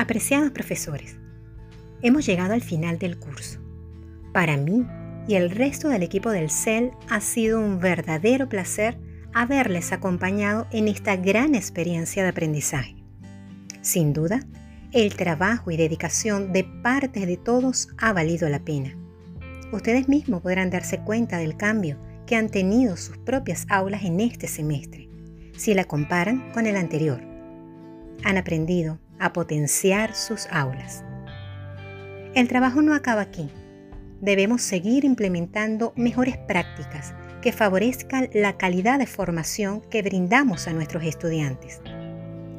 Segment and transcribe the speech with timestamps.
[0.00, 1.18] Apreciados profesores,
[2.00, 3.60] hemos llegado al final del curso.
[4.32, 4.86] Para mí
[5.28, 8.96] y el resto del equipo del CEL ha sido un verdadero placer
[9.34, 12.96] haberles acompañado en esta gran experiencia de aprendizaje.
[13.82, 14.40] Sin duda,
[14.92, 18.96] el trabajo y dedicación de parte de todos ha valido la pena.
[19.70, 24.48] Ustedes mismos podrán darse cuenta del cambio que han tenido sus propias aulas en este
[24.48, 25.10] semestre,
[25.58, 27.20] si la comparan con el anterior.
[28.24, 31.04] Han aprendido a potenciar sus aulas.
[32.34, 33.48] El trabajo no acaba aquí.
[34.20, 41.04] Debemos seguir implementando mejores prácticas que favorezcan la calidad de formación que brindamos a nuestros
[41.04, 41.80] estudiantes,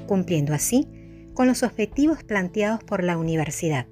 [0.08, 0.88] cumpliendo así
[1.34, 3.86] con los objetivos planteados por la universidad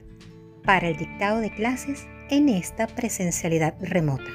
[0.64, 4.31] para el dictado de clases en esta presencialidad remota.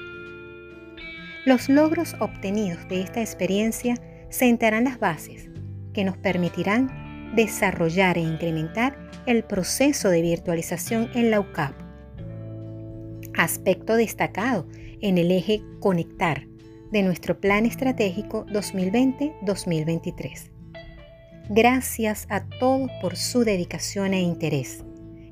[1.44, 3.96] Los logros obtenidos de esta experiencia
[4.30, 5.50] sentarán las bases
[5.92, 7.03] que nos permitirán
[7.34, 8.96] desarrollar e incrementar
[9.26, 11.74] el proceso de virtualización en la UCAP.
[13.36, 14.66] Aspecto destacado
[15.00, 16.46] en el eje Conectar
[16.92, 20.50] de nuestro Plan Estratégico 2020-2023.
[21.48, 24.84] Gracias a todos por su dedicación e interés.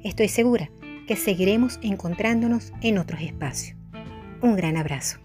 [0.02, 0.70] Estoy segura
[1.06, 3.78] que seguiremos encontrándonos en otros espacios.
[4.42, 5.18] Un gran abrazo.